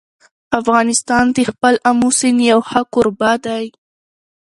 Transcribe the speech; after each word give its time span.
افغانستان 0.59 1.25
د 1.35 1.37
خپل 1.49 1.73
آمو 1.89 2.09
سیند 2.19 2.39
یو 2.51 2.59
ښه 2.69 2.81
کوربه 2.93 3.31
دی. 3.45 3.65